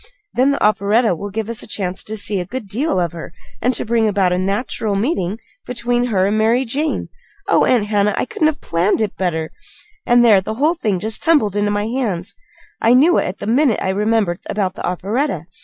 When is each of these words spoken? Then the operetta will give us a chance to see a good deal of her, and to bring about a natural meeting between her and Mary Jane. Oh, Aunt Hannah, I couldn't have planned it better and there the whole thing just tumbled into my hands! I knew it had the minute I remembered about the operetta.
Then 0.33 0.49
the 0.49 0.63
operetta 0.63 1.13
will 1.13 1.29
give 1.29 1.47
us 1.47 1.61
a 1.61 1.67
chance 1.67 2.03
to 2.05 2.17
see 2.17 2.39
a 2.39 2.45
good 2.47 2.67
deal 2.67 2.99
of 2.99 3.11
her, 3.11 3.31
and 3.61 3.71
to 3.75 3.85
bring 3.85 4.07
about 4.07 4.33
a 4.33 4.37
natural 4.39 4.95
meeting 4.95 5.37
between 5.67 6.05
her 6.05 6.25
and 6.25 6.35
Mary 6.39 6.65
Jane. 6.65 7.09
Oh, 7.47 7.65
Aunt 7.65 7.85
Hannah, 7.85 8.15
I 8.17 8.25
couldn't 8.25 8.47
have 8.47 8.61
planned 8.61 8.99
it 8.99 9.15
better 9.15 9.51
and 10.03 10.25
there 10.25 10.41
the 10.41 10.55
whole 10.55 10.73
thing 10.73 10.97
just 10.99 11.21
tumbled 11.21 11.55
into 11.55 11.69
my 11.69 11.85
hands! 11.85 12.33
I 12.81 12.95
knew 12.95 13.19
it 13.19 13.25
had 13.27 13.37
the 13.37 13.45
minute 13.45 13.77
I 13.79 13.89
remembered 13.89 14.39
about 14.49 14.73
the 14.73 14.83
operetta. 14.83 15.45